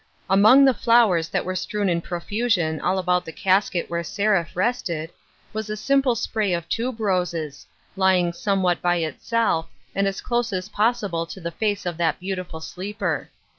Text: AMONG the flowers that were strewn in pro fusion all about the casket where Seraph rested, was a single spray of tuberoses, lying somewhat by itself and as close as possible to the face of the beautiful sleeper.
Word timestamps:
AMONG 0.31 0.65
the 0.65 0.73
flowers 0.73 1.29
that 1.29 1.45
were 1.45 1.55
strewn 1.55 1.87
in 1.87 2.01
pro 2.01 2.19
fusion 2.19 2.81
all 2.81 2.97
about 2.97 3.23
the 3.23 3.31
casket 3.31 3.87
where 3.87 4.03
Seraph 4.03 4.55
rested, 4.55 5.11
was 5.53 5.69
a 5.69 5.77
single 5.77 6.15
spray 6.15 6.53
of 6.53 6.67
tuberoses, 6.67 7.67
lying 7.95 8.33
somewhat 8.33 8.81
by 8.81 8.95
itself 8.95 9.69
and 9.93 10.07
as 10.07 10.19
close 10.19 10.51
as 10.53 10.69
possible 10.69 11.27
to 11.27 11.39
the 11.39 11.51
face 11.51 11.85
of 11.85 11.97
the 11.97 12.15
beautiful 12.19 12.61
sleeper. 12.61 13.29